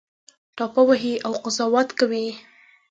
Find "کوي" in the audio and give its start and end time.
1.99-2.27